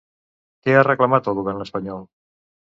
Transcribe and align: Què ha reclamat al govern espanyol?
Què 0.67 0.73
ha 0.77 0.83
reclamat 0.87 1.29
al 1.33 1.37
govern 1.41 1.67
espanyol? 1.67 2.03